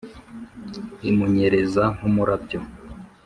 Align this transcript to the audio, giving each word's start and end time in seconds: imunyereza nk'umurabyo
imunyereza 1.09 1.83
nk'umurabyo 1.95 2.59